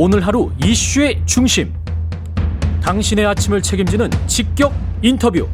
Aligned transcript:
오늘 0.00 0.24
하루 0.24 0.52
이슈의 0.64 1.20
중심. 1.26 1.74
당신의 2.80 3.26
아침을 3.26 3.60
책임지는 3.60 4.08
직격 4.28 4.72
인터뷰. 5.02 5.48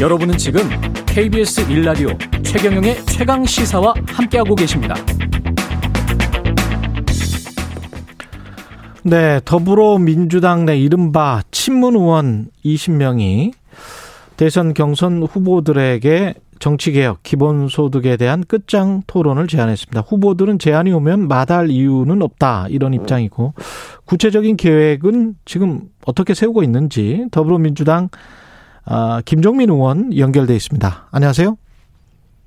여러분은 0.00 0.36
지금 0.36 0.62
KBS 1.06 1.70
일라디오 1.70 2.08
최경영의 2.42 3.06
최강 3.06 3.44
시사와 3.44 3.94
함께하고 4.08 4.56
계십니다. 4.56 4.96
네, 9.04 9.40
더불어민주당 9.44 10.64
내 10.64 10.76
이른바 10.76 11.42
친문 11.52 11.94
의원 11.94 12.48
20명이 12.64 13.52
대선 14.36 14.74
경선 14.74 15.22
후보들에게 15.22 16.34
정치개혁, 16.58 17.22
기본소득에 17.22 18.16
대한 18.16 18.42
끝장 18.46 19.02
토론을 19.06 19.46
제안했습니다. 19.46 20.00
후보들은 20.02 20.58
제안이 20.58 20.92
오면 20.92 21.28
마다할 21.28 21.70
이유는 21.70 22.22
없다. 22.22 22.66
이런 22.68 22.94
입장이고, 22.94 23.54
구체적인 24.04 24.56
계획은 24.56 25.34
지금 25.44 25.82
어떻게 26.06 26.34
세우고 26.34 26.62
있는지 26.62 27.26
더불어민주당 27.30 28.08
아, 28.84 29.20
김종민 29.24 29.68
의원 29.70 30.16
연결돼 30.16 30.56
있습니다. 30.56 31.08
안녕하세요. 31.10 31.56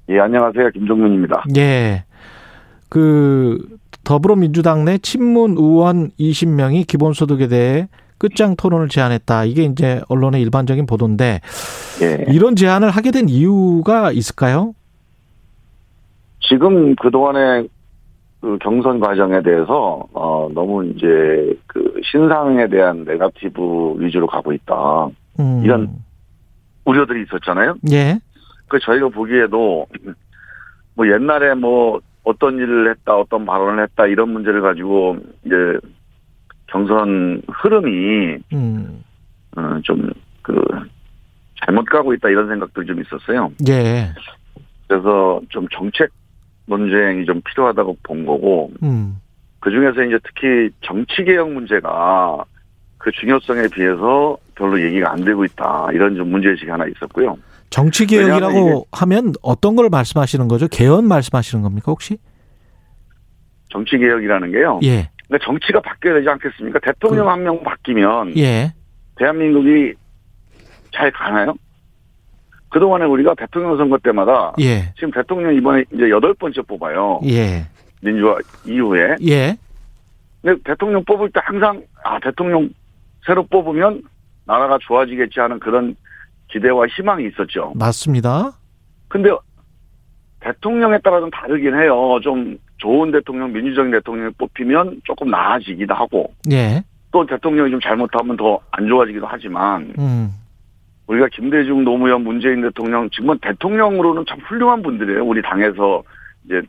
예, 0.09 0.19
안녕하세요. 0.19 0.71
김종민입니다. 0.71 1.43
예. 1.55 2.03
그 2.89 3.59
더불어민주당 4.03 4.83
내 4.83 4.97
친문 4.97 5.51
의원 5.51 6.09
20명이 6.19 6.87
기본소득에 6.87 7.47
대해 7.47 7.87
끝장 8.21 8.55
토론을 8.55 8.87
제안했다. 8.87 9.45
이게 9.45 9.63
이제 9.63 9.99
언론의 10.07 10.43
일반적인 10.43 10.85
보도인데 10.85 11.41
예. 12.03 12.31
이런 12.31 12.55
제안을 12.55 12.91
하게 12.91 13.09
된 13.09 13.27
이유가 13.27 14.11
있을까요? 14.11 14.75
지금 16.39 16.95
그동안의 16.97 17.67
그 18.39 18.59
경선 18.61 18.99
과정에 18.99 19.41
대해서 19.41 20.07
어 20.13 20.49
너무 20.53 20.85
이제 20.85 21.57
그 21.65 21.99
신상에 22.11 22.67
대한 22.67 23.05
네가티브 23.05 23.95
위주로 23.97 24.27
가고 24.27 24.53
있다. 24.53 25.07
음. 25.39 25.61
이런 25.63 25.89
우려들이 26.85 27.23
있었잖아요. 27.23 27.73
예. 27.91 28.19
그 28.67 28.77
저희가 28.81 29.09
보기에도 29.09 29.87
뭐 30.93 31.07
옛날에 31.07 31.55
뭐 31.55 31.99
어떤 32.23 32.57
일을 32.57 32.91
했다, 32.91 33.17
어떤 33.17 33.47
발언을 33.47 33.81
했다 33.81 34.05
이런 34.05 34.29
문제를 34.29 34.61
가지고 34.61 35.17
이제 35.43 35.55
경선 36.71 37.41
흐름이 37.47 38.37
음. 38.53 39.03
어, 39.57 39.79
좀그 39.83 40.55
잘못 41.65 41.85
가고 41.85 42.13
있다 42.13 42.29
이런 42.29 42.47
생각들이 42.47 42.85
좀 42.87 43.01
있었어요. 43.01 43.51
예. 43.67 44.13
그래서 44.87 45.41
좀 45.49 45.67
정책 45.69 46.09
논쟁이 46.65 47.25
좀 47.25 47.41
필요하다고 47.41 47.97
본 48.03 48.25
거고 48.25 48.71
음. 48.83 49.19
그 49.59 49.69
중에서 49.69 50.03
이제 50.03 50.17
특히 50.23 50.69
정치 50.81 51.23
개혁 51.23 51.51
문제가 51.51 52.43
그 52.97 53.11
중요성에 53.11 53.67
비해서 53.73 54.37
별로 54.55 54.81
얘기가 54.81 55.11
안 55.11 55.23
되고 55.23 55.43
있다 55.43 55.89
이런 55.93 56.15
좀 56.15 56.31
문제의식이 56.31 56.69
하나 56.69 56.85
있었고요. 56.85 57.37
정치 57.69 58.05
개혁이라고 58.05 58.87
하면 58.91 59.33
어떤 59.41 59.75
걸 59.75 59.89
말씀하시는 59.89 60.47
거죠? 60.47 60.67
개헌 60.67 61.07
말씀하시는 61.07 61.61
겁니까 61.63 61.91
혹시? 61.91 62.17
정치 63.69 63.97
개혁이라는 63.97 64.51
게요. 64.51 64.79
예. 64.83 65.09
그러니까 65.31 65.45
정치가 65.45 65.79
바뀌어야 65.79 66.15
되지 66.15 66.29
않겠습니까? 66.29 66.79
대통령 66.79 67.25
그, 67.25 67.31
한명 67.31 67.63
바뀌면 67.63 68.37
예. 68.37 68.73
대한민국이 69.15 69.93
잘 70.93 71.09
가나요? 71.11 71.53
그동안에 72.69 73.05
우리가 73.05 73.33
대통령 73.35 73.77
선거 73.77 73.97
때마다 73.97 74.53
예. 74.59 74.93
지금 74.95 75.11
대통령 75.11 75.55
이번에 75.55 75.85
이제 75.93 76.09
여덟 76.09 76.33
번째 76.33 76.61
뽑아요. 76.63 77.21
예. 77.25 77.65
민주화 78.01 78.37
이후에. 78.65 79.15
예. 79.25 79.57
근데 80.41 80.61
대통령 80.65 81.03
뽑을 81.05 81.29
때 81.31 81.39
항상 81.43 81.81
아 82.03 82.19
대통령 82.19 82.69
새로 83.25 83.45
뽑으면 83.45 84.03
나라가 84.45 84.77
좋아지겠지 84.81 85.39
하는 85.39 85.59
그런 85.59 85.95
기대와 86.49 86.87
희망이 86.87 87.27
있었죠. 87.27 87.71
맞습니다. 87.75 88.51
근데 89.07 89.29
대통령에 90.41 90.97
따라 90.99 91.21
좀 91.21 91.29
다르긴 91.29 91.75
해요. 91.75 92.19
좀 92.21 92.57
좋은 92.81 93.11
대통령, 93.11 93.53
민주적인 93.53 93.91
대통령이 93.91 94.33
뽑히면 94.37 95.01
조금 95.05 95.29
나아지기도 95.29 95.93
하고. 95.93 96.33
예. 96.51 96.83
또 97.11 97.25
대통령이 97.25 97.69
좀 97.71 97.79
잘못하면 97.79 98.35
더 98.37 98.59
안 98.71 98.87
좋아지기도 98.87 99.27
하지만. 99.27 99.93
음. 99.99 100.31
우리가 101.07 101.27
김대중, 101.31 101.83
노무현, 101.83 102.23
문재인 102.23 102.61
대통령, 102.61 103.09
지금은 103.09 103.37
대통령으로는 103.41 104.25
참 104.27 104.39
훌륭한 104.39 104.81
분들이에요. 104.81 105.25
우리 105.25 105.41
당에서 105.41 106.03
이제, 106.45 106.61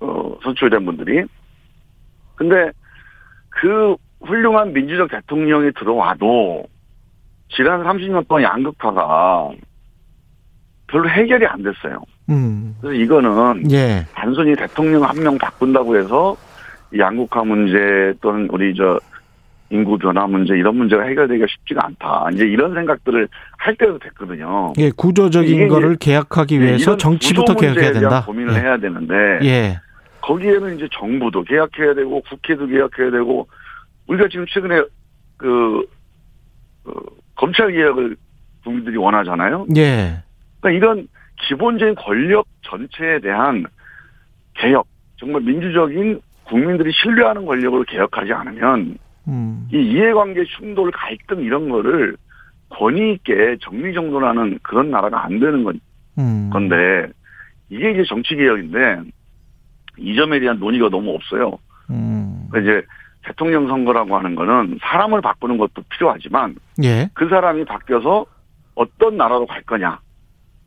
어, 0.00 0.36
선출된 0.42 0.84
분들이. 0.84 1.24
근데 2.34 2.72
그 3.50 3.96
훌륭한 4.20 4.72
민주적 4.72 5.10
대통령이 5.10 5.70
들어와도 5.78 6.66
지난 7.50 7.84
30년 7.84 8.26
동안 8.26 8.42
양극화가 8.42 9.52
별로 10.88 11.08
해결이 11.08 11.46
안 11.46 11.62
됐어요. 11.62 12.02
음. 12.30 12.74
그래서 12.80 12.94
이거는 13.02 13.70
예. 13.70 14.06
단순히 14.14 14.54
대통령 14.56 15.02
한 15.04 15.16
명 15.18 15.36
바꾼다고 15.38 15.96
해서 15.96 16.36
양극화 16.96 17.44
문제 17.44 18.14
또는 18.20 18.48
우리 18.50 18.74
저 18.74 18.98
인구 19.70 19.98
변화 19.98 20.26
문제 20.26 20.54
이런 20.54 20.76
문제가 20.76 21.02
해결되기가 21.04 21.46
쉽지가 21.48 21.86
않다. 21.86 22.28
이제 22.32 22.44
이런 22.44 22.74
생각들을 22.74 23.28
할 23.58 23.74
때도 23.76 23.98
됐거든요. 23.98 24.72
예, 24.78 24.90
구조적인 24.90 25.68
거를 25.68 25.96
계약하기 25.96 26.60
위해서 26.60 26.96
정치부터 26.96 27.54
계약해야 27.54 27.92
된다. 27.92 28.24
고민을 28.24 28.54
예. 28.54 28.58
해야 28.60 28.76
되는데 28.76 29.14
예. 29.42 29.80
거기에는 30.20 30.76
이제 30.76 30.88
정부도 30.92 31.42
계약해야 31.42 31.94
되고 31.94 32.22
국회도 32.22 32.66
계약해야 32.68 33.10
되고 33.10 33.48
우리가 34.06 34.28
지금 34.28 34.46
최근에 34.48 34.82
그, 35.36 35.84
그 36.84 36.94
검찰 37.34 37.72
개혁을 37.72 38.16
국민들이 38.62 38.96
원하잖아요. 38.96 39.66
예. 39.76 40.22
그러니까 40.60 40.70
이런 40.78 41.08
기본적인 41.42 41.94
권력 41.96 42.46
전체에 42.62 43.20
대한 43.20 43.64
개혁, 44.54 44.86
정말 45.16 45.42
민주적인 45.42 46.20
국민들이 46.44 46.92
신뢰하는 46.92 47.44
권력으로 47.46 47.84
개혁하지 47.84 48.32
않으면 48.32 48.98
음. 49.28 49.68
이 49.72 49.76
이해관계 49.76 50.44
충돌 50.56 50.90
갈등 50.90 51.40
이런 51.40 51.68
거를 51.68 52.16
권위 52.68 53.12
있게 53.14 53.56
정리정돈하는 53.60 54.58
그런 54.62 54.90
나라가 54.90 55.24
안 55.24 55.40
되는 55.40 55.64
건, 55.64 55.80
음. 56.18 56.50
건데 56.52 57.06
이게 57.70 57.92
이제 57.92 58.04
정치 58.06 58.36
개혁인데 58.36 59.02
이 59.98 60.16
점에 60.16 60.40
대한 60.40 60.58
논의가 60.58 60.88
너무 60.88 61.14
없어요. 61.14 61.58
음. 61.90 62.46
그러니까 62.50 62.72
이제 62.72 62.86
대통령 63.24 63.66
선거라고 63.68 64.16
하는 64.16 64.34
거는 64.34 64.78
사람을 64.82 65.22
바꾸는 65.22 65.56
것도 65.56 65.82
필요하지만 65.88 66.56
예. 66.82 67.08
그 67.14 67.28
사람이 67.28 67.64
바뀌어서 67.64 68.26
어떤 68.74 69.16
나라로 69.16 69.46
갈 69.46 69.62
거냐 69.62 69.98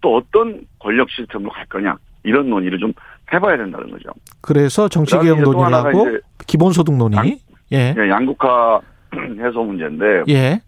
또 0.02 0.18
어떤 0.18 0.62
권력 0.80 1.10
시스템으로 1.10 1.52
갈 1.52 1.66
거냐 1.66 1.98
이런 2.24 2.50
논의를 2.50 2.80
좀 2.80 2.94
해봐야 3.32 3.58
된다는 3.58 3.90
거죠. 3.90 4.10
그래서 4.42 4.88
정치개혁 4.88 5.42
논의를 5.42 5.74
하고 5.74 6.08
기본소득 6.46 6.96
논의. 6.96 7.18
양, 7.18 7.26
예. 7.72 7.94
예, 7.98 8.10
양극화 8.10 8.80
해소 9.40 9.64
문제인데 9.64 10.24
예. 10.30 10.62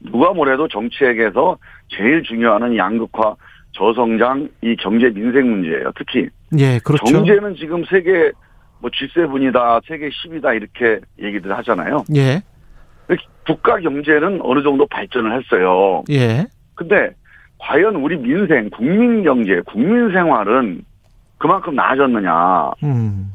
누가 0.00 0.32
뭐래도 0.32 0.66
정치에게서 0.68 1.58
제일 1.88 2.22
중요한 2.22 2.76
양극화 2.76 3.34
저성장 3.72 4.48
이 4.62 4.74
경제 4.76 5.10
민생 5.10 5.50
문제예요. 5.50 5.92
특히 5.96 6.28
예, 6.58 6.78
그렇죠. 6.80 7.04
경제는 7.04 7.54
지금 7.56 7.84
세계 7.84 8.32
뭐 8.80 8.90
G7이다, 8.90 9.82
세계 9.86 10.08
10이다 10.08 10.56
이렇게 10.56 11.00
얘기들 11.22 11.56
하잖아요. 11.58 12.04
예. 12.16 12.42
국가 13.46 13.78
경제는 13.80 14.40
어느 14.42 14.62
정도 14.62 14.86
발전을 14.86 15.38
했어요. 15.38 16.04
예. 16.10 16.46
근데 16.74 17.10
과연 17.60 17.96
우리 17.96 18.16
민생, 18.16 18.70
국민 18.70 19.22
경제, 19.22 19.60
국민 19.66 20.10
생활은 20.12 20.82
그만큼 21.38 21.74
나아졌느냐? 21.74 22.70
음. 22.82 23.32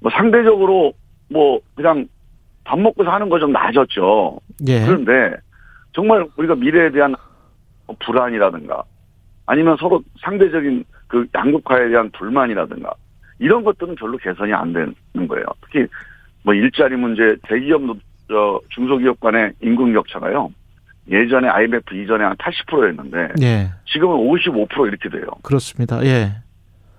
뭐 0.00 0.10
상대적으로 0.12 0.92
뭐 1.30 1.60
그냥 1.74 2.06
밥 2.64 2.78
먹고 2.78 3.04
사는 3.04 3.28
거 3.28 3.38
좀 3.38 3.52
나아졌죠. 3.52 4.38
예. 4.68 4.84
그런데 4.84 5.34
정말 5.92 6.26
우리가 6.36 6.54
미래에 6.54 6.90
대한 6.90 7.14
불안이라든가 8.00 8.82
아니면 9.46 9.76
서로 9.78 10.02
상대적인 10.20 10.84
그 11.06 11.26
양극화에 11.34 11.88
대한 11.88 12.10
불만이라든가 12.10 12.92
이런 13.38 13.64
것들은 13.64 13.94
별로 13.96 14.16
개선이 14.18 14.52
안 14.52 14.72
되는 14.72 14.94
거예요. 15.28 15.44
특히 15.62 15.86
뭐 16.44 16.54
일자리 16.54 16.96
문제, 16.96 17.36
대기업, 17.44 17.82
저 18.28 18.60
중소기업 18.70 19.18
간의 19.20 19.52
임금 19.62 19.92
격차가요. 19.94 20.50
예전에 21.10 21.48
IMF 21.48 21.94
이전에 21.94 22.24
한 22.24 22.36
80%였는데 22.36 23.34
예. 23.42 23.70
지금은 23.86 24.16
55% 24.16 24.88
이렇게 24.88 25.08
돼요. 25.08 25.26
그렇습니다. 25.42 26.04
예. 26.04 26.32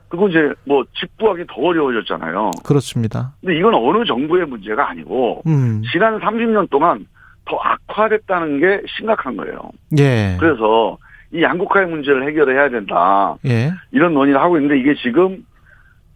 그리고 0.07 0.27
이제 0.27 0.51
뭐 0.65 0.83
집구하기 0.99 1.45
더 1.47 1.61
어려워졌잖아요. 1.61 2.51
그렇습니다. 2.65 3.33
근데 3.41 3.57
이건 3.57 3.75
어느 3.75 4.03
정부의 4.05 4.47
문제가 4.47 4.89
아니고 4.89 5.43
음. 5.45 5.83
지난 5.91 6.19
30년 6.19 6.69
동안 6.71 7.05
더 7.45 7.57
악화됐다는 7.57 8.59
게 8.59 8.81
심각한 8.97 9.37
거예요. 9.37 9.71
예. 9.99 10.35
그래서 10.39 10.97
이 11.31 11.43
양극화의 11.43 11.87
문제를 11.87 12.27
해결해야 12.27 12.69
된다. 12.69 13.35
예. 13.45 13.71
이런 13.91 14.15
논의를 14.15 14.41
하고 14.41 14.57
있는데 14.57 14.79
이게 14.79 14.95
지금 14.95 15.45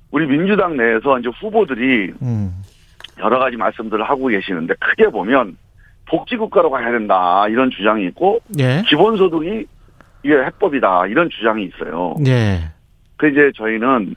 우리 0.09 0.25
민주당 0.25 0.75
내에서 0.75 1.19
이제 1.19 1.29
후보들이 1.39 2.13
음. 2.21 2.53
여러 3.19 3.37
가지 3.37 3.57
말씀들을 3.57 4.03
하고 4.03 4.27
계시는데 4.27 4.73
크게 4.79 5.09
보면 5.09 5.55
복지국가로 6.09 6.69
가야 6.69 6.91
된다 6.91 7.47
이런 7.47 7.69
주장이 7.71 8.05
있고 8.07 8.39
예. 8.59 8.83
기본소득이 8.87 9.65
이게 10.23 10.33
해법이다 10.33 11.07
이런 11.07 11.29
주장이 11.29 11.65
있어요. 11.65 12.15
예. 12.27 12.71
그 13.17 13.29
이제 13.29 13.51
저희는 13.55 14.15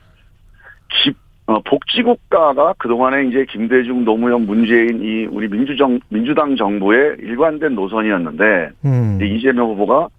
기, 0.89 1.13
어, 1.47 1.59
복지국가가 1.61 2.73
그동안에 2.77 3.25
이제 3.25 3.45
김대중, 3.49 4.03
노무현, 4.05 4.45
문재인 4.45 5.01
이 5.01 5.25
우리 5.25 5.47
민주정, 5.47 5.99
민주당 6.09 6.55
정부의 6.55 7.17
일관된 7.19 7.75
노선이었는데 7.75 8.69
음. 8.85 9.19
이재명 9.21 9.69
후보가 9.71 10.09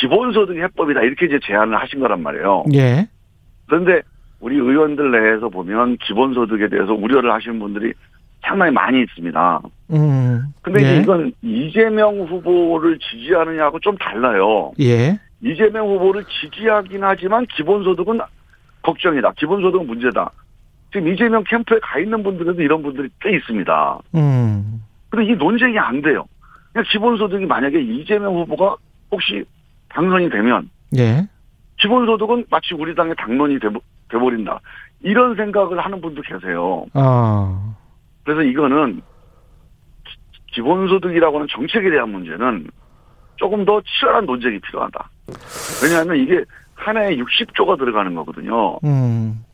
기본소득이 0.00 0.60
해법이다 0.60 1.02
이렇게 1.02 1.26
이제 1.26 1.38
제안을 1.42 1.76
하신 1.80 2.00
거란 2.00 2.22
말이에요. 2.22 2.64
예. 2.74 3.08
그런데 3.66 4.02
우리 4.40 4.56
의원들 4.56 5.10
내에서 5.10 5.48
보면 5.48 5.98
기본소득에 5.98 6.68
대해서 6.68 6.94
우려를 6.94 7.32
하시는 7.32 7.58
분들이 7.58 7.92
상당히 8.50 8.72
많이 8.72 9.00
있습니다. 9.02 9.60
음. 9.92 10.42
근데 10.62 10.82
예. 10.84 11.00
이건 11.00 11.32
이재명 11.40 12.18
후보를 12.22 12.98
지지하느냐하고 12.98 13.78
좀 13.78 13.96
달라요. 13.96 14.72
예. 14.80 15.18
이재명 15.40 15.86
후보를 15.88 16.24
지지하긴 16.24 17.04
하지만 17.04 17.46
기본소득은 17.46 18.18
걱정이다. 18.82 19.32
기본소득은 19.38 19.86
문제다. 19.86 20.30
지금 20.92 21.06
이재명 21.12 21.44
캠프에 21.44 21.78
가 21.80 22.00
있는 22.00 22.24
분들에도 22.24 22.60
이런 22.60 22.82
분들이 22.82 23.08
꽤 23.20 23.36
있습니다. 23.36 23.98
음. 24.16 24.82
근데 25.10 25.32
이 25.32 25.36
논쟁이 25.36 25.78
안 25.78 26.02
돼요. 26.02 26.24
그냥 26.72 26.84
기본소득이 26.90 27.46
만약에 27.46 27.80
이재명 27.80 28.34
후보가 28.34 28.74
혹시 29.12 29.44
당선이 29.90 30.28
되면 30.30 30.68
예. 30.98 31.24
기본소득은 31.78 32.46
마치 32.50 32.74
우리 32.74 32.94
당의 32.96 33.14
당론이 33.16 33.60
돼버- 33.60 33.80
돼버린다. 34.10 34.60
이런 35.02 35.36
생각을 35.36 35.78
하는 35.78 36.00
분도 36.00 36.20
계세요. 36.22 36.84
어. 36.94 37.76
그래서 38.34 38.42
이거는 38.42 39.00
기- 40.04 40.54
기본소득이라고 40.54 41.36
하는 41.36 41.46
정책에 41.50 41.90
대한 41.90 42.10
문제는 42.10 42.68
조금 43.36 43.64
더 43.64 43.80
치열한 43.80 44.26
논쟁이 44.26 44.58
필요하다. 44.60 45.10
왜냐하면 45.82 46.16
이게 46.16 46.44
한 46.74 46.96
해에 46.96 47.16
60조가 47.16 47.78
들어가는 47.78 48.14
거거든요. 48.14 48.78
음. 48.84 49.44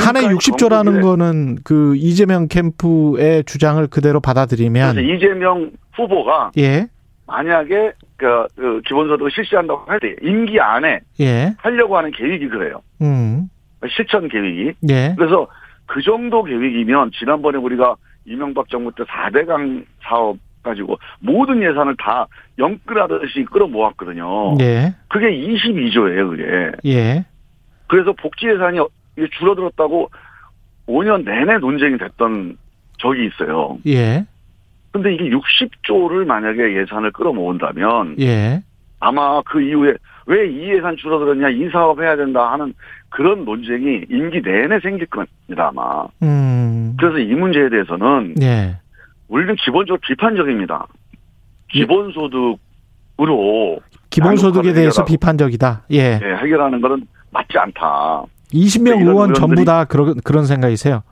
한해 0.00 0.20
지금까지 0.20 0.50
60조라는 0.50 0.84
전국에 0.84 1.00
거는 1.02 1.56
그 1.64 1.96
이재명 1.96 2.46
캠프의 2.48 3.44
주장을 3.44 3.84
그대로 3.88 4.20
받아들이면 4.20 4.98
이재명 4.98 5.70
후보가 5.94 6.52
예. 6.58 6.86
만약에 7.26 7.92
그, 8.16 8.46
그 8.56 8.80
기본소득을 8.86 9.30
실시한다고 9.30 9.84
할 9.90 10.00
때 10.00 10.14
임기 10.22 10.58
안에 10.60 11.00
예. 11.20 11.54
하려고 11.58 11.96
하는 11.98 12.10
계획이 12.12 12.48
그래요. 12.48 12.80
음. 13.02 13.48
실천 13.88 14.28
계획이. 14.28 14.72
예. 14.90 15.14
그래서 15.16 15.46
그 15.88 16.02
정도 16.02 16.44
계획이면 16.44 17.10
지난번에 17.18 17.58
우리가 17.58 17.96
이명박 18.26 18.68
정부 18.68 18.92
때 18.94 19.02
4대강 19.04 19.84
사업 20.02 20.36
가지고 20.62 20.98
모든 21.18 21.62
예산을 21.62 21.96
다 21.96 22.26
영끌하듯이 22.58 23.44
끌어모았거든요. 23.44 24.58
예. 24.60 24.94
그게 25.08 25.30
22조예요, 25.30 26.30
그게. 26.30 26.72
예. 26.84 27.24
그래서 27.86 28.12
복지 28.12 28.46
예산이 28.46 28.78
줄어들었다고 29.38 30.10
5년 30.86 31.24
내내 31.24 31.58
논쟁이 31.58 31.96
됐던 31.96 32.58
적이 32.98 33.26
있어요. 33.26 33.78
예. 33.86 34.26
근데 34.92 35.14
이게 35.14 35.30
60조를 35.30 36.26
만약에 36.26 36.76
예산을 36.76 37.12
끌어모은다면 37.12 38.16
예. 38.20 38.62
아마 39.00 39.40
그 39.42 39.62
이후에 39.62 39.94
왜 40.30 40.46
이 40.50 40.74
예산 40.74 40.94
줄어들었냐, 40.96 41.48
이 41.48 41.70
사업 41.70 42.00
해야 42.02 42.14
된다 42.14 42.52
하는 42.52 42.74
그런 43.08 43.44
논쟁이 43.46 44.04
임기 44.10 44.42
내내 44.42 44.78
생길 44.80 45.06
겁니다, 45.06 45.68
아마. 45.70 46.04
음. 46.22 46.94
그래서 47.00 47.18
이 47.18 47.34
문제에 47.34 47.70
대해서는 47.70 48.34
예. 48.42 48.76
우리는 49.28 49.54
기본적으로 49.56 49.98
비판적입니다. 50.06 50.86
기본소득으로 53.16 53.80
기본소득에 54.10 54.72
대해서 54.74 55.02
해결하고. 55.02 55.04
비판적이다. 55.06 55.82
예. 55.92 56.20
예, 56.22 56.36
해결하는 56.42 56.80
것은 56.80 57.06
맞지 57.30 57.58
않다. 57.58 58.24
20명 58.52 59.00
이런 59.00 59.08
의원 59.08 59.34
전부 59.34 59.64
다 59.64 59.84
그런 59.84 60.14
그런 60.24 60.44
생각이세요. 60.46 61.02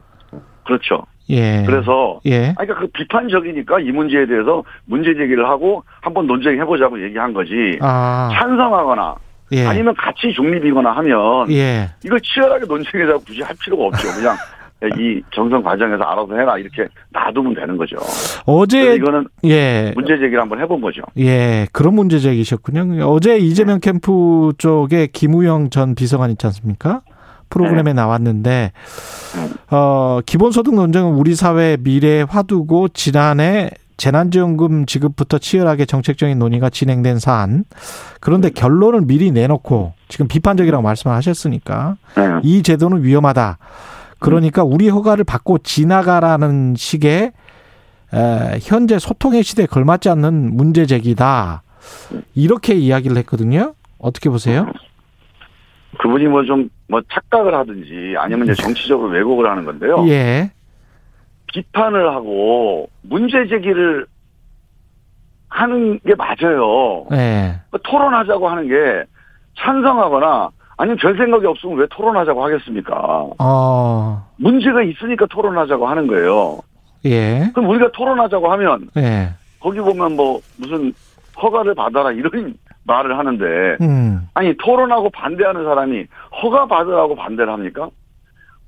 그렇죠. 0.66 1.04
예. 1.30 1.64
그래서 1.66 2.20
예. 2.26 2.54
아니, 2.56 2.68
그러니까 2.68 2.80
그 2.80 2.86
비판적이니까 2.88 3.80
이 3.80 3.90
문제에 3.90 4.26
대해서 4.26 4.62
문제 4.84 5.14
제기를 5.14 5.48
하고 5.48 5.82
한번 6.00 6.26
논쟁해 6.26 6.64
보자고 6.64 7.02
얘기한 7.02 7.32
거지. 7.32 7.78
아. 7.80 8.30
찬성하거나 8.32 9.14
예. 9.52 9.66
아니면 9.66 9.94
같이 9.96 10.32
중립이거나 10.34 10.90
하면 10.90 11.50
예. 11.50 11.90
이걸 12.04 12.20
치열하게 12.20 12.66
논쟁해서 12.66 13.18
굳이 13.18 13.42
할 13.42 13.54
필요가 13.62 13.84
없죠. 13.86 14.08
그냥 14.12 14.36
이 15.00 15.22
경선 15.30 15.62
과정에서 15.62 16.02
알아서 16.02 16.34
해라 16.36 16.58
이렇게 16.58 16.86
놔두면 17.10 17.54
되는 17.54 17.76
거죠. 17.76 17.96
어제 18.44 18.94
이거는 18.94 19.26
예. 19.44 19.92
문제 19.94 20.18
제기를 20.18 20.40
한번 20.40 20.60
해본 20.60 20.80
거죠. 20.82 21.00
예, 21.18 21.66
그런 21.72 21.94
문제 21.94 22.18
제기셨군요. 22.18 23.06
어제 23.06 23.38
이재명 23.38 23.80
캠프 23.80 24.52
쪽에 24.58 25.06
김우영 25.06 25.70
전 25.70 25.94
비서관 25.94 26.30
있지 26.30 26.46
않습니까? 26.46 27.00
프로그램에 27.50 27.92
나왔는데, 27.92 28.72
어, 29.70 30.20
기본소득 30.24 30.74
논쟁은 30.74 31.12
우리 31.14 31.34
사회 31.34 31.76
미래에 31.80 32.22
화두고 32.22 32.88
지난해 32.88 33.70
재난지원금 33.96 34.86
지급부터 34.86 35.38
치열하게 35.38 35.86
정책적인 35.86 36.38
논의가 36.38 36.70
진행된 36.70 37.18
사안. 37.18 37.64
그런데 38.20 38.50
결론을 38.50 39.02
미리 39.02 39.30
내놓고 39.30 39.94
지금 40.08 40.28
비판적이라고 40.28 40.82
말씀하셨으니까 40.82 41.96
네. 42.16 42.22
이 42.42 42.62
제도는 42.62 43.02
위험하다. 43.02 43.58
그러니까 44.18 44.64
우리 44.64 44.88
허가를 44.88 45.24
받고 45.24 45.58
지나가라는 45.58 46.74
식의 46.76 47.32
에, 48.14 48.58
현재 48.62 48.98
소통의 48.98 49.42
시대에 49.42 49.66
걸맞지 49.66 50.08
않는 50.10 50.56
문제 50.56 50.86
제기다. 50.86 51.62
이렇게 52.34 52.74
이야기를 52.74 53.16
했거든요. 53.18 53.74
어떻게 53.98 54.28
보세요? 54.28 54.66
그분이 55.98 56.26
뭐좀뭐 56.26 57.02
착각을 57.12 57.54
하든지 57.54 58.14
아니면 58.18 58.46
이제 58.46 58.54
정치적으로 58.62 59.10
왜곡을 59.10 59.48
하는 59.48 59.64
건데요. 59.64 60.04
예. 60.08 60.50
비판을 61.52 62.10
하고 62.10 62.88
문제 63.02 63.46
제기를 63.46 64.06
하는 65.48 65.98
게 66.00 66.14
맞아요. 66.14 67.06
예. 67.12 67.60
토론하자고 67.82 68.48
하는 68.48 68.68
게 68.68 69.04
찬성하거나 69.58 70.50
아니면 70.76 70.98
별 70.98 71.16
생각이 71.16 71.46
없으면 71.46 71.78
왜 71.78 71.86
토론하자고 71.90 72.44
하겠습니까? 72.44 73.28
어. 73.38 74.26
문제가 74.36 74.82
있으니까 74.82 75.26
토론하자고 75.26 75.86
하는 75.86 76.06
거예요. 76.06 76.58
예. 77.06 77.50
그럼 77.54 77.70
우리가 77.70 77.90
토론하자고 77.92 78.52
하면 78.52 78.90
예. 78.98 79.30
거기 79.60 79.78
보면 79.80 80.16
뭐 80.16 80.40
무슨 80.58 80.92
허가를 81.40 81.74
받아라 81.74 82.12
이런 82.12 82.54
말을 82.86 83.18
하는데 83.18 83.76
음. 83.80 84.28
아니 84.34 84.56
토론하고 84.56 85.10
반대하는 85.10 85.64
사람이 85.64 86.06
허가 86.42 86.66
받으라고 86.66 87.16
반대를 87.16 87.52
합니까? 87.52 87.88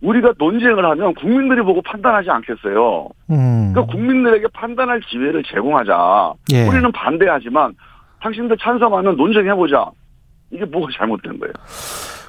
우리가 0.00 0.32
논쟁을 0.38 0.84
하면 0.84 1.14
국민들이 1.14 1.60
보고 1.62 1.82
판단하지 1.82 2.30
않겠어요. 2.30 3.08
음. 3.30 3.72
그러니까 3.72 3.92
국민들에게 3.92 4.46
판단할 4.52 5.00
기회를 5.00 5.42
제공하자. 5.42 6.34
예. 6.52 6.66
우리는 6.68 6.92
반대하지만 6.92 7.74
당신들 8.20 8.56
찬성하면 8.58 9.16
논쟁해보자. 9.16 9.90
이게 10.50 10.64
뭐가 10.64 10.88
잘못된 10.96 11.38
거예요? 11.40 11.52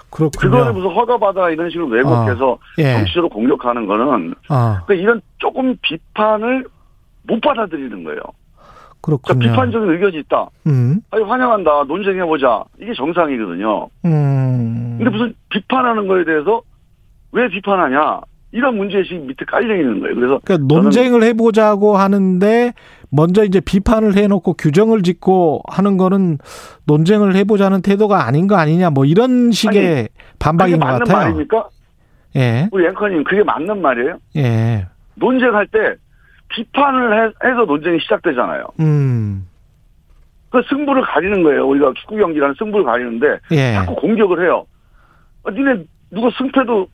그렇군요. 0.10 0.52
그거를 0.52 0.74
무슨 0.74 0.90
허가받아 0.90 1.52
이런 1.52 1.70
식으로 1.70 1.88
왜곡해서 1.88 2.58
예. 2.80 2.94
정치적으로 2.94 3.30
공격하는 3.30 3.86
거는 3.86 4.34
아, 4.50 4.82
그러니까 4.86 4.94
이런 4.96 5.22
조금 5.38 5.76
비판을 5.82 6.66
못 7.24 7.40
받아들이는 7.42 8.04
거예요. 8.04 8.20
자, 9.02 9.02
그렇군요. 9.02 9.40
비판적인 9.40 9.90
의견이 9.90 10.18
있다. 10.20 10.50
음. 10.68 11.02
아니, 11.12 11.24
환영한다. 11.24 11.86
논쟁해 11.88 12.24
보자. 12.26 12.64
이게 12.82 12.94
정상이거든요. 12.94 13.88
음. 14.06 14.96
근데 14.98 15.10
무슨 15.10 15.34
비판하는 15.50 16.08
거에 16.08 16.26
대해서 16.26 16.62
왜 17.32 17.48
비판하냐? 17.50 18.22
이런 18.52 18.78
문제의식이 18.78 19.20
밑에 19.20 19.46
깔려 19.46 19.76
있는 19.76 20.00
거예요. 20.00 20.16
그래서 20.16 20.40
그러니까 20.44 20.68
논쟁을 20.74 21.22
해보자고 21.24 21.98
하는데 21.98 22.74
먼저 23.12 23.44
이제 23.44 23.60
비판을 23.60 24.18
해놓고 24.18 24.54
규정을 24.54 25.04
짓고 25.04 25.62
하는 25.70 25.98
거는 25.98 26.40
논쟁을 26.86 27.36
해보자는 27.36 27.84
태도가 27.84 28.26
아닌 28.26 28.48
거 28.48 28.56
아니냐 28.56 28.90
뭐 28.90 29.06
이런 29.06 29.52
식의 29.52 29.74
그게 29.74 30.08
반박인 30.40 30.80
것 30.80 30.86
맞는 30.86 31.00
같아요. 31.06 31.18
말입니까? 31.26 31.70
예, 32.38 32.68
우리 32.72 32.88
앵커님, 32.88 33.24
그게 33.24 33.44
맞는 33.44 33.82
말이에요? 33.84 34.18
예, 34.38 34.88
논쟁할 35.16 35.68
때 35.68 35.96
비판을 36.64 37.14
해, 37.14 37.50
해서 37.50 37.66
논쟁이 37.66 38.00
시작되잖아요. 38.02 38.66
음, 38.80 39.48
그 40.50 40.62
승부를 40.70 41.04
가리는 41.04 41.44
거예요. 41.44 41.68
우리가 41.68 41.94
축구 41.96 42.18
경기라는 42.18 42.56
승부를 42.58 42.86
가리는데 42.86 43.40
예. 43.52 43.74
자꾸 43.74 43.96
공격을 43.96 44.44
해요. 44.44 44.66
아, 45.44 45.52
니네 45.52 45.84
누가 46.12 46.30
승패도 46.38 46.88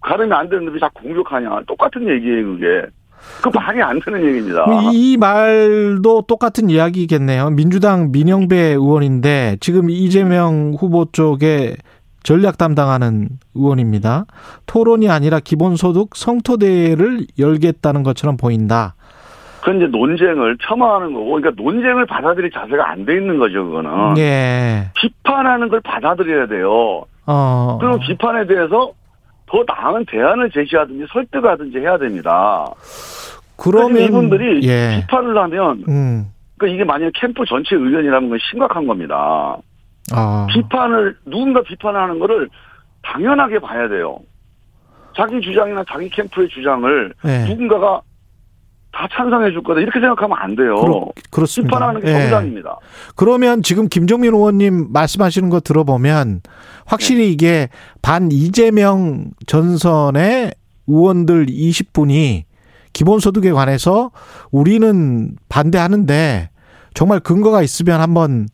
가르면 0.00 0.32
안 0.32 0.48
되는데 0.48 0.72
왜 0.72 0.78
자꾸 0.80 1.02
공격하냐. 1.02 1.62
똑같은 1.66 2.08
얘기예요, 2.08 2.46
그게. 2.46 2.86
그 3.40 3.50
말이 3.54 3.80
안 3.80 4.00
되는 4.00 4.20
얘기입니다. 4.24 4.66
이, 4.92 5.12
이 5.12 5.16
말도 5.16 6.22
똑같은 6.22 6.68
이야기겠네요. 6.68 7.50
민주당 7.50 8.10
민영배 8.10 8.56
의원인데 8.56 9.58
지금 9.60 9.90
이재명 9.90 10.74
후보 10.76 11.04
쪽에 11.12 11.76
전략 12.22 12.58
담당하는 12.58 13.28
의원입니다. 13.54 14.26
토론이 14.66 15.08
아니라 15.10 15.40
기본소득 15.40 16.14
성토대회를 16.14 17.26
열겠다는 17.38 18.02
것처럼 18.02 18.36
보인다. 18.36 18.94
그건 19.60 19.76
이제 19.76 19.86
논쟁을 19.86 20.56
폄하하는 20.56 21.12
거고, 21.12 21.32
그러니까 21.32 21.62
논쟁을 21.62 22.06
받아들일 22.06 22.50
자세가 22.50 22.90
안 22.90 23.04
돼 23.04 23.14
있는 23.14 23.38
거죠, 23.38 23.64
그거는. 23.64 24.18
예. 24.18 24.90
비판하는 24.94 25.68
걸 25.68 25.80
받아들여야 25.82 26.46
돼요. 26.48 27.04
어. 27.26 27.78
그럼 27.80 28.00
비판에 28.00 28.46
대해서 28.46 28.92
더 29.46 29.62
나은 29.66 30.04
대안을 30.10 30.50
제시하든지 30.50 31.06
설득하든지 31.12 31.78
해야 31.78 31.96
됩니다. 31.98 32.66
그러면 33.56 34.02
이분들이 34.02 34.66
예. 34.66 35.00
비판을 35.00 35.36
하면 35.38 35.84
음. 35.88 36.26
그러니까 36.56 36.74
이게 36.74 36.84
만약에 36.84 37.12
캠프 37.14 37.44
전체 37.44 37.76
의견이라는 37.76 38.30
건 38.30 38.38
심각한 38.50 38.86
겁니다. 38.86 39.56
아. 40.10 40.46
비판을 40.52 41.16
누군가 41.24 41.62
비판하는 41.62 42.18
거를 42.18 42.48
당연하게 43.02 43.60
봐야 43.60 43.88
돼요. 43.88 44.18
자기 45.16 45.40
주장이나 45.40 45.84
자기 45.90 46.08
캠프의 46.08 46.48
주장을 46.48 47.14
예. 47.26 47.44
누군가가 47.48 48.00
다 48.92 49.08
찬성해 49.10 49.50
줄 49.52 49.62
거다 49.62 49.80
이렇게 49.80 50.00
생각하면 50.00 50.36
안 50.38 50.54
돼요. 50.54 50.74
그렇, 50.76 51.08
그렇습니다. 51.30 51.76
비판하는 51.76 52.00
게 52.00 52.08
예. 52.08 52.20
정당입니다. 52.22 52.78
그러면 53.16 53.62
지금 53.62 53.88
김종민 53.88 54.34
의원님 54.34 54.92
말씀하시는 54.92 55.48
거 55.48 55.60
들어보면 55.60 56.40
확실히 56.86 57.22
네. 57.24 57.28
이게 57.28 57.68
반 58.02 58.30
이재명 58.30 59.30
전선의 59.46 60.52
의원들 60.86 61.46
20분이 61.46 62.44
기본소득에 62.92 63.52
관해서 63.52 64.10
우리는 64.50 65.36
반대하는데 65.48 66.50
정말 66.94 67.20
근거가 67.20 67.62
있으면 67.62 68.00
한번 68.00 68.46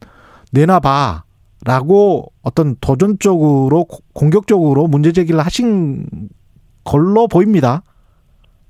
내놔봐. 0.52 1.24
라고 1.66 2.32
어떤 2.42 2.76
도전적으로 2.80 3.84
고- 3.84 3.98
공격적으로 4.14 4.86
문제 4.86 5.12
제기를 5.12 5.40
하신 5.40 6.06
걸로 6.84 7.26
보입니다. 7.28 7.82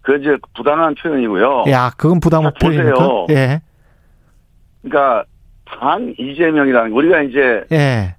그 0.01 0.17
이제 0.17 0.37
부당한 0.57 0.95
표현이고요. 0.95 1.65
야, 1.69 1.91
그건 1.97 2.19
부당 2.21 2.45
자, 2.45 2.53
표현입니까? 2.61 2.95
보세요. 2.99 3.27
예. 3.31 3.61
그러니까 4.83 5.25
반 5.67 6.15
이재명이라는 6.19 6.91
거, 6.91 6.97
우리가 6.97 7.21
이제 7.23 7.65
예. 7.73 8.15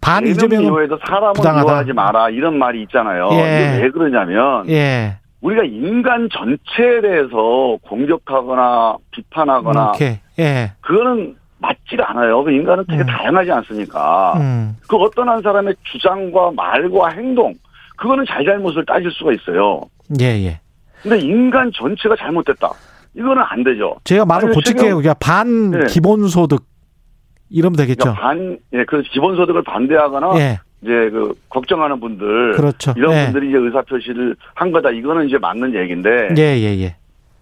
반 0.00 0.26
이재명 0.26 0.64
이후에도 0.64 0.98
사람을 1.06 1.34
부당하다. 1.34 1.64
미워하지 1.64 1.92
마라 1.92 2.30
이런 2.30 2.58
말이 2.58 2.82
있잖아요. 2.82 3.28
예. 3.32 3.36
이게 3.76 3.82
왜 3.84 3.90
그러냐면 3.90 4.68
예. 4.68 5.18
우리가 5.40 5.62
인간 5.64 6.28
전체에 6.32 7.00
대해서 7.00 7.78
공격하거나 7.82 8.96
비판하거나 9.12 9.90
오케이. 9.90 10.18
예. 10.40 10.72
그거는 10.80 11.36
맞질 11.60 12.02
않아요. 12.02 12.42
그 12.42 12.50
인간은 12.50 12.84
되게 12.88 13.02
음. 13.02 13.06
다양하지 13.06 13.50
않습니까? 13.52 14.34
음. 14.38 14.76
그 14.88 14.96
어떤 14.96 15.28
한 15.28 15.40
사람의 15.42 15.74
주장과 15.84 16.52
말과 16.56 17.08
행동 17.10 17.54
그거는 17.96 18.24
잘잘못을 18.26 18.84
따질 18.86 19.10
수가 19.12 19.32
있어요. 19.32 19.82
예, 20.20 20.26
예. 20.44 20.60
근데 21.02 21.18
인간 21.18 21.70
전체가 21.74 22.16
잘못됐다. 22.16 22.70
이거는 23.14 23.42
안 23.42 23.62
되죠. 23.62 23.96
제가 24.04 24.24
말을 24.24 24.52
고칠게요. 24.52 24.96
그냥 24.96 25.14
반 25.20 25.70
네. 25.70 25.86
기본소득 25.86 26.64
이러면 27.50 27.76
되겠죠. 27.76 28.14
그러니까 28.14 28.22
반, 28.22 28.58
예, 28.72 28.84
그 28.84 29.02
기본소득을 29.02 29.62
반대하거나 29.64 30.38
예. 30.38 30.60
이제 30.82 31.10
그 31.10 31.34
걱정하는 31.48 32.00
분들 32.00 32.52
그렇죠. 32.52 32.94
이런 32.96 33.14
예. 33.14 33.24
분들이 33.24 33.48
이제 33.48 33.58
의사 33.58 33.82
표시를 33.82 34.36
한 34.54 34.70
거다. 34.70 34.90
이거는 34.90 35.26
이제 35.28 35.36
맞는 35.38 35.74
얘기인데 35.74 36.28
예, 36.38 36.42
예, 36.42 36.80
예. 36.80 36.96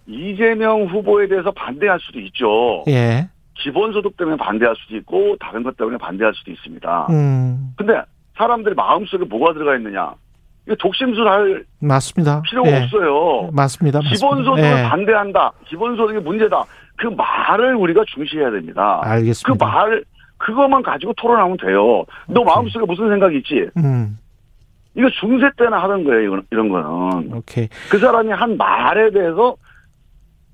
이재명 0.07 0.85
후보에 0.85 1.27
대해서 1.27 1.51
반대할 1.51 1.99
수도 2.01 2.19
있죠. 2.19 2.83
예. 2.87 3.29
기본소득 3.59 4.17
때문에 4.17 4.37
반대할 4.37 4.75
수도 4.77 4.95
있고 4.97 5.35
다른 5.39 5.63
것 5.63 5.75
때문에 5.77 5.97
반대할 5.97 6.33
수도 6.33 6.51
있습니다. 6.51 7.07
음. 7.09 7.73
근데 7.77 8.01
사람들이 8.37 8.75
마음속에 8.75 9.25
뭐가 9.25 9.53
들어가 9.53 9.75
있느냐? 9.77 10.13
이거 10.65 10.75
독심술할 10.79 11.65
맞습니다. 11.79 12.41
필요가 12.43 12.69
예. 12.69 12.83
없어요. 12.83 13.49
맞습니다. 13.51 13.99
기본소득을 13.99 14.63
예. 14.63 14.83
반대한다. 14.83 15.51
기본소득이 15.65 16.19
문제다. 16.19 16.63
그 16.95 17.07
말을 17.07 17.75
우리가 17.75 18.03
중시해야 18.13 18.51
됩니다. 18.51 19.01
그 19.03 19.09
알겠습니다. 19.09 19.65
말, 19.65 20.03
그것만 20.37 20.83
가지고 20.83 21.13
토론하면 21.13 21.57
돼요. 21.57 22.05
너 22.27 22.41
오케이. 22.41 22.45
마음속에 22.45 22.85
무슨 22.85 23.09
생각이 23.09 23.37
있지? 23.37 23.69
음. 23.77 24.17
이거 24.95 25.09
중세 25.19 25.49
때나 25.57 25.81
하던 25.83 26.03
거예요, 26.03 26.41
이런 26.51 26.69
거는. 26.69 27.33
오케이. 27.33 27.67
그 27.89 27.97
사람이 27.97 28.31
한 28.31 28.57
말에 28.57 29.11
대해서 29.11 29.55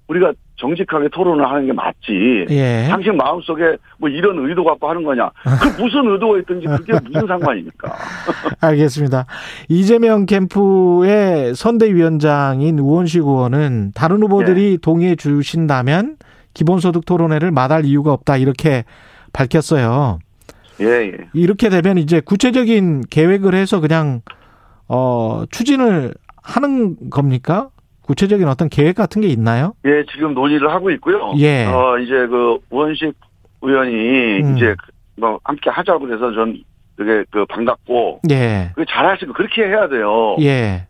우리가 0.07 0.33
정직하게 0.57 1.09
토론을 1.09 1.45
하는 1.50 1.65
게 1.65 1.74
맞지. 1.74 2.45
예. 2.50 2.88
당신 2.89 3.17
마음속에 3.17 3.77
뭐 3.97 4.09
이런 4.09 4.47
의도 4.47 4.63
갖고 4.63 4.89
하는 4.89 5.03
거냐. 5.03 5.29
그 5.43 5.67
무슨 5.81 6.09
의도가 6.12 6.39
있든지 6.39 6.67
그게 6.67 6.93
무슨 7.03 7.27
상관입니까? 7.27 7.93
알겠습니다. 8.62 9.25
이재명 9.67 10.25
캠프의 10.25 11.55
선대위원장인 11.55 12.79
우원식 12.79 13.21
의원은 13.21 13.91
다른 13.93 14.24
후보들이 14.24 14.71
네. 14.71 14.77
동의해 14.77 15.15
주신다면 15.15 16.17
기본소득 16.53 17.05
토론회를 17.05 17.51
마다할 17.51 17.85
이유가 17.85 18.13
없다 18.13 18.38
이렇게 18.38 18.85
밝혔어요. 19.33 20.19
예, 20.81 20.85
예. 20.85 21.13
이렇게 21.33 21.69
되면 21.69 21.97
이제 21.97 22.21
구체적인 22.21 23.03
계획을 23.09 23.53
해서 23.53 23.79
그냥 23.79 24.21
어 24.88 25.43
추진을 25.51 26.13
하는 26.41 27.09
겁니까? 27.09 27.69
구체적인 28.05 28.47
어떤 28.47 28.69
계획 28.69 28.95
같은 28.95 29.21
게 29.21 29.27
있나요? 29.27 29.74
예, 29.85 30.03
지금 30.12 30.33
논의를 30.33 30.69
하고 30.71 30.91
있고요. 30.91 31.33
예. 31.38 31.65
어, 31.65 31.97
이제 31.97 32.27
그 32.27 32.57
우원식 32.69 33.13
의원이 33.62 34.41
음. 34.43 34.57
이제 34.57 34.75
뭐 35.17 35.39
함께 35.43 35.69
하자고 35.69 36.05
그래서 36.05 36.31
전 36.33 36.55
되게 36.97 37.24
그 37.31 37.45
반갑고 37.45 38.21
예. 38.29 38.71
그 38.75 38.85
잘하시고 38.88 39.33
그렇게 39.33 39.63
해야 39.63 39.88
돼요. 39.89 40.35
예. 40.41 40.88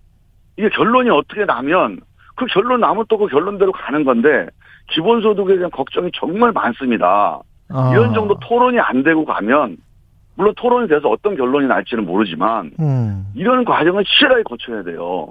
이게 0.57 0.69
결론이 0.69 1.09
어떻게 1.09 1.45
나면 1.45 2.01
그 2.35 2.45
결론 2.47 2.81
나면 2.81 3.05
또 3.07 3.17
그 3.17 3.27
결론대로 3.27 3.71
가는 3.71 4.03
건데 4.03 4.47
기본소득에 4.91 5.55
대한 5.55 5.71
걱정이 5.71 6.11
정말 6.13 6.51
많습니다. 6.51 7.39
어. 7.71 7.91
이런 7.93 8.13
정도 8.13 8.37
토론이 8.39 8.77
안 8.79 9.03
되고 9.03 9.25
가면 9.25 9.77
물론 10.35 10.53
토론이 10.57 10.87
돼서 10.89 11.09
어떤 11.09 11.35
결론이 11.37 11.67
날지는 11.67 12.05
모르지만 12.05 12.71
음. 12.79 13.25
이런 13.35 13.63
과정을 13.63 14.03
치열하게 14.03 14.43
거쳐야 14.43 14.83
돼요. 14.83 15.27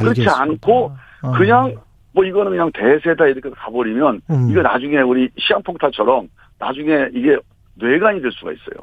그렇지 0.00 0.20
알겠습니다. 0.22 0.42
않고 0.42 0.92
어. 1.22 1.32
그냥 1.32 1.74
뭐 2.12 2.24
이거는 2.24 2.52
그냥 2.52 2.70
대세다 2.72 3.26
이렇게 3.26 3.50
가버리면 3.50 4.20
음. 4.30 4.48
이거 4.50 4.62
나중에 4.62 4.98
우리 4.98 5.28
시한폭탄처럼 5.38 6.28
나중에 6.58 7.08
이게 7.14 7.36
뇌관이 7.76 8.22
될 8.22 8.30
수가 8.32 8.52
있어요. 8.52 8.80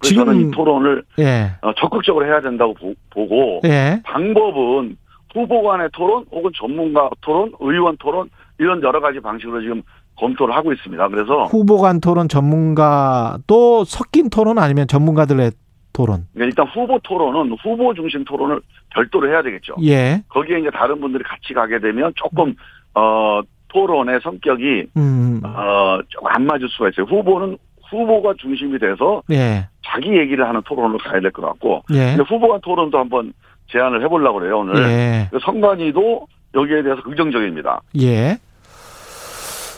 그래서 0.00 0.02
지금- 0.02 0.24
저는 0.24 0.40
이 0.40 0.50
토론을 0.50 1.04
예. 1.20 1.52
어, 1.62 1.72
적극적으로 1.74 2.26
해야 2.26 2.40
된다고 2.40 2.74
보, 2.74 2.92
보고 3.10 3.60
예. 3.64 4.00
방법은 4.04 4.96
후보 5.32 5.62
간의 5.62 5.88
토론 5.92 6.24
혹은 6.32 6.50
전문가 6.56 7.08
토론, 7.20 7.52
의원 7.60 7.96
토론 7.98 8.28
이런 8.58 8.82
여러 8.82 9.00
가지 9.00 9.20
방식으로 9.20 9.60
지금 9.62 9.82
검토를 10.18 10.54
하고 10.54 10.72
있습니다. 10.72 11.08
그래서 11.08 11.44
후보 11.44 11.78
간 11.80 12.00
토론 12.00 12.28
전문가도 12.28 13.84
섞인 13.84 14.28
토론 14.28 14.58
아니면 14.58 14.86
전문가들의 14.86 15.52
토론. 15.92 16.26
일단 16.36 16.66
후보 16.68 16.98
토론은 17.00 17.56
후보 17.62 17.92
중심 17.94 18.24
토론을 18.24 18.60
별도로 18.90 19.28
해야 19.28 19.42
되겠죠. 19.42 19.74
예. 19.84 20.22
거기에 20.28 20.60
이제 20.60 20.70
다른 20.70 21.00
분들이 21.00 21.22
같이 21.24 21.52
가게 21.54 21.78
되면 21.78 22.12
조금 22.16 22.54
어 22.94 23.40
토론의 23.68 24.20
성격이 24.22 24.86
음. 24.96 25.40
어 25.44 25.98
조금 26.08 26.28
안 26.28 26.46
맞을 26.46 26.68
수가 26.68 26.88
있어요. 26.90 27.06
후보는 27.06 27.56
후보가 27.90 28.34
중심이 28.38 28.78
돼서 28.78 29.22
예. 29.30 29.68
자기 29.84 30.16
얘기를 30.16 30.46
하는 30.48 30.62
토론으로 30.64 30.98
가야 30.98 31.20
될 31.20 31.30
것 31.30 31.42
같고 31.42 31.82
예. 31.92 32.16
근데 32.16 32.22
후보 32.28 32.48
간 32.48 32.60
토론도 32.62 32.98
한번 32.98 33.32
제안을 33.70 34.02
해보려고 34.04 34.38
그래요 34.40 34.60
오늘. 34.60 34.76
예. 34.82 35.30
성관이도 35.44 36.26
여기에 36.54 36.82
대해서 36.82 37.02
긍정적입니다. 37.02 37.80
예. 38.00 38.36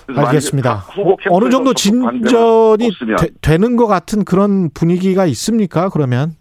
알겠습니다. 0.08 0.84
어, 0.98 1.16
어느 1.30 1.50
정도 1.50 1.72
진전이 1.74 2.90
되, 3.18 3.28
되는 3.40 3.76
것 3.76 3.86
같은 3.86 4.24
그런 4.24 4.70
분위기가 4.70 5.26
있습니까? 5.26 5.88
그러면 5.88 6.32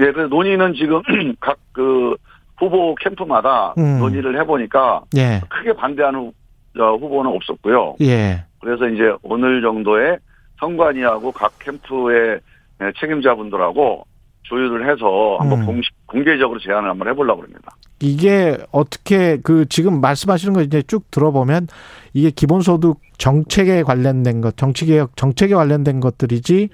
예, 0.00 0.12
그래서 0.12 0.28
논의는 0.28 0.74
지금 0.74 1.02
각 1.40 1.56
그 1.76 2.14
후보 2.58 2.94
캠프마다 2.94 3.74
음. 3.76 3.98
논의를 3.98 4.40
해보니까 4.40 5.02
예. 5.18 5.42
크게 5.50 5.74
반대하는 5.74 6.20
후- 6.20 6.82
어, 6.82 6.96
후보는 6.96 7.30
없었고요. 7.32 7.96
예. 8.00 8.44
그래서 8.62 8.88
이제 8.88 9.14
오늘 9.22 9.60
정도에 9.60 10.16
성관이하고 10.60 11.32
각 11.32 11.52
캠프의 11.58 12.40
예, 12.80 12.92
책임자분들하고 12.98 14.06
조율을 14.48 14.90
해서 14.90 15.36
한번 15.40 15.60
음. 15.62 15.66
공식, 15.66 15.92
공개적으로 16.06 16.58
제안을 16.60 16.88
한번 16.90 17.08
해보려고 17.08 17.42
합니다. 17.42 17.74
이게 18.00 18.56
어떻게 18.72 19.38
그 19.42 19.66
지금 19.68 20.00
말씀하시는 20.00 20.54
거 20.54 20.62
이제 20.62 20.82
쭉 20.82 21.10
들어보면 21.10 21.68
이게 22.14 22.30
기본소득 22.30 22.98
정책에 23.18 23.82
관련된 23.82 24.40
것, 24.40 24.56
정치개혁 24.56 25.16
정책에 25.16 25.54
관련된 25.54 26.00
것들이지 26.00 26.68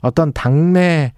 어떤 0.00 0.32
당내 0.32 1.12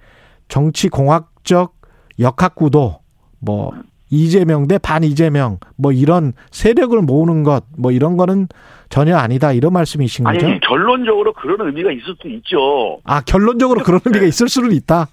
정치 0.48 0.88
공학적 0.88 1.74
역학구도 2.18 2.98
뭐 3.40 3.72
이재명 4.10 4.66
대 4.68 4.78
반 4.78 5.04
이재명 5.04 5.58
뭐 5.76 5.92
이런 5.92 6.32
세력을 6.50 7.00
모으는 7.00 7.44
것 7.44 7.64
뭐 7.78 7.92
이런 7.92 8.16
거는 8.16 8.48
전혀 8.90 9.16
아니다 9.16 9.52
이런 9.52 9.72
말씀이신 9.72 10.26
아니 10.26 10.38
거죠? 10.38 10.58
결론적으로 10.68 11.32
그런 11.32 11.66
의미가 11.66 11.92
있을 11.92 12.14
수 12.20 12.28
있죠. 12.28 12.98
아 13.04 13.22
결론적으로 13.22 13.82
그런 13.82 14.00
의미가 14.04 14.26
있을 14.26 14.48
수는 14.48 14.72
있다. 14.72 15.08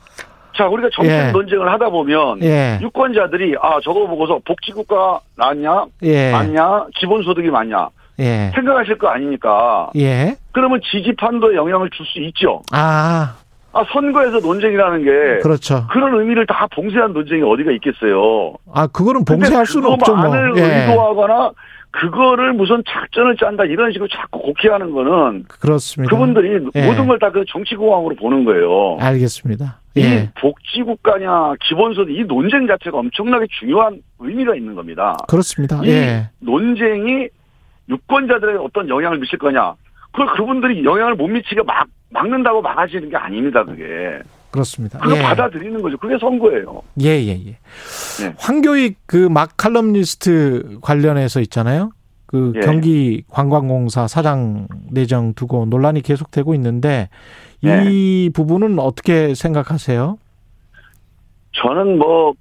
자, 0.60 0.68
우리가 0.68 0.90
정책 0.94 1.28
예. 1.28 1.32
논쟁을 1.32 1.72
하다 1.72 1.90
보면 1.90 2.44
예. 2.44 2.80
유권자들이 2.82 3.56
아 3.62 3.80
저거 3.82 4.06
보고서 4.08 4.42
복지국가 4.46 5.22
맞냐, 5.38 5.86
예. 6.04 6.32
맞냐, 6.34 6.88
기본소득이 6.96 7.50
맞냐 7.50 7.88
예. 8.20 8.52
생각하실 8.54 8.98
거 8.98 9.08
아닙니까? 9.08 9.90
예. 9.96 10.36
그러면 10.52 10.82
지지 10.92 11.16
판도에 11.16 11.56
영향을 11.56 11.90
줄 11.92 12.06
수 12.06 12.20
있죠. 12.20 12.62
아, 12.74 13.36
아 13.72 13.86
선거에서 13.94 14.40
논쟁이라는 14.40 15.04
게 15.06 15.42
그렇죠. 15.42 15.88
그런 15.92 16.20
의미를 16.20 16.46
다 16.46 16.68
봉쇄한 16.76 17.14
논쟁이 17.14 17.42
어디가 17.42 17.72
있겠어요. 17.72 18.56
아, 18.74 18.86
그거는 18.88 19.24
봉쇄할 19.24 19.66
수는 19.66 19.90
없죠, 19.92 20.14
뭐. 20.14 20.26
그거만을 20.26 20.58
예. 20.58 20.82
의도하거나 20.90 21.52
그거를 21.92 22.54
무슨 22.54 22.84
작전을 22.88 23.36
짠다 23.38 23.66
이런 23.66 23.92
식으로 23.92 24.08
자꾸 24.10 24.40
곡해하는 24.42 24.92
거는 24.92 25.46
그렇습니다. 25.48 26.10
그분들이 26.16 26.66
예. 26.76 26.86
모든 26.86 27.08
걸 27.08 27.18
다 27.20 27.32
그 27.32 27.44
정치공학으로 27.48 28.16
보는 28.16 28.46
거예요. 28.46 28.98
알겠습니다. 29.00 29.80
이 29.96 30.02
예. 30.02 30.30
복지국가냐 30.40 31.56
기본소득 31.62 32.16
이 32.16 32.24
논쟁 32.26 32.68
자체가 32.68 32.98
엄청나게 33.00 33.48
중요한 33.60 34.02
의미가 34.20 34.56
있는 34.56 34.76
겁니다. 34.76 35.18
그렇습니다. 35.28 35.82
이 35.84 35.90
예. 35.90 36.30
논쟁이 36.40 37.28
유권자들에게 37.90 38.60
어떤 38.60 38.88
영향을 38.88 39.18
미칠 39.18 39.40
거냐? 39.40 39.74
그걸 40.12 40.28
그분들이 40.36 40.84
영향을 40.84 41.16
못 41.16 41.28
미치게 41.28 41.64
막 41.64 41.88
막는다고 42.12 42.62
막아지는 42.62 43.10
게 43.10 43.18
아닙니다. 43.18 43.64
그게 43.64 44.20
그렇습니다. 44.52 45.00
그거 45.00 45.18
예. 45.18 45.22
받아들이는 45.22 45.82
거죠. 45.82 45.98
그게 45.98 46.18
선거예요. 46.18 46.82
예, 47.02 47.10
예, 47.10 47.30
예. 47.32 47.58
네. 48.22 48.34
황교익 48.38 48.98
그 49.06 49.30
막 49.30 49.56
칼럼니스트 49.58 50.80
관련해서 50.82 51.40
있잖아요. 51.42 51.92
그 52.26 52.54
예. 52.56 52.60
경기 52.62 53.24
관광공사 53.30 54.08
사장 54.08 54.68
내정 54.92 55.34
두고 55.34 55.66
논란이 55.66 56.02
계속되고 56.02 56.54
있는데 56.56 57.10
이 57.62 58.30
부분은 58.34 58.80
어떻게 58.80 59.34
생각하세요? 59.36 60.18
저는 61.54 61.98
뭐 61.98 62.34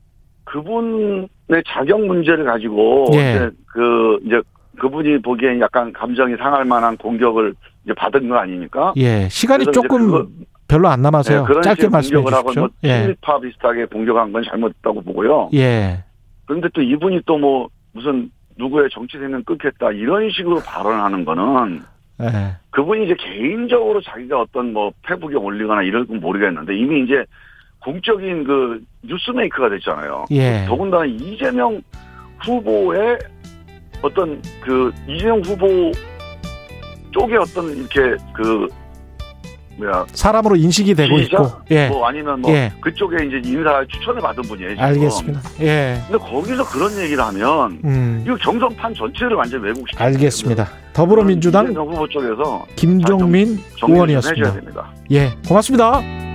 그분의 0.44 1.62
자격 1.66 2.00
문제를 2.06 2.44
가지고 2.44 3.06
예. 3.14 3.18
이제 3.34 3.50
그 3.66 4.18
이제 4.24 4.40
그분이 4.78 5.22
보기엔 5.22 5.60
약간 5.60 5.92
감정이 5.92 6.36
상할 6.36 6.64
만한 6.64 6.96
공격을 6.96 7.54
이제 7.84 7.92
받은 7.94 8.28
거 8.28 8.36
아닙니까? 8.36 8.92
예, 8.96 9.28
시간이 9.28 9.64
조금 9.72 10.28
별로 10.68 10.88
안 10.88 11.00
남아서요. 11.02 11.46
네, 11.46 11.60
짧게 11.62 11.88
말씀해 11.88 12.22
주십시오. 12.22 12.60
뭐 12.60 12.68
예, 12.84 13.00
친일파 13.00 13.40
비슷하게 13.40 13.86
공격한 13.86 14.32
건 14.32 14.42
잘못했다고 14.44 15.02
보고요. 15.02 15.50
예, 15.54 16.04
그런데 16.46 16.68
또 16.74 16.82
이분이 16.82 17.22
또 17.26 17.38
뭐 17.38 17.68
무슨 17.92 18.30
누구의 18.58 18.88
정치 18.92 19.18
생명 19.18 19.42
끊겠다 19.44 19.90
이런 19.92 20.28
식으로 20.30 20.60
발언하는 20.60 21.24
거는 21.24 21.80
예, 22.20 22.56
그분이 22.70 23.06
이제 23.06 23.14
개인적으로 23.18 24.00
자기가 24.02 24.40
어떤 24.42 24.72
뭐 24.72 24.92
페북에 25.06 25.36
올리거나 25.36 25.82
이럴 25.82 26.06
건 26.06 26.20
모르겠는데 26.20 26.76
이미 26.76 27.04
이제 27.04 27.24
공적인 27.80 28.44
그 28.44 28.80
뉴스메이커가 29.02 29.70
됐잖아요. 29.70 30.26
예. 30.32 30.64
더군다나 30.66 31.04
이재명 31.06 31.80
후보의 32.44 33.18
어떤 34.02 34.42
그 34.60 34.92
이재명 35.08 35.40
후보 35.40 35.90
쪽에 37.12 37.36
어떤 37.36 37.64
이렇게 37.76 38.16
그 38.34 38.66
뭐야 39.78 40.06
사람으로 40.12 40.56
인식이 40.56 40.94
되고 40.94 41.16
지지자? 41.18 41.36
있고, 41.36 41.52
예, 41.70 41.88
뭐 41.88 42.06
아니면 42.06 42.40
뭐 42.40 42.52
예. 42.52 42.72
그쪽에 42.80 43.24
이제 43.26 43.40
인사 43.48 43.84
추천을 43.88 44.20
받은 44.20 44.42
분이에요. 44.42 44.70
지금. 44.70 44.82
알겠습니다. 44.84 45.40
예, 45.60 46.02
근데 46.08 46.18
거기서 46.18 46.68
그런 46.68 46.98
얘기를 46.98 47.22
하면 47.24 47.80
음, 47.84 48.22
이거 48.26 48.36
경선판 48.36 48.94
전체를 48.94 49.36
완전 49.36 49.62
왜곡시키는 49.62 50.04
알겠습니다. 50.04 50.68
더불어민주당 50.92 51.68
후보 51.68 52.08
쪽에서 52.08 52.66
김종민 52.76 53.58
의원이었습니다. 53.82 54.92
예, 55.12 55.32
고맙습니다. 55.46 56.27